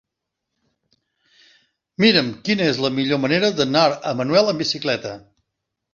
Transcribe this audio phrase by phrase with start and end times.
[2.05, 5.13] Mira'm quina és la millor manera d'anar a Manuel amb bicicleta.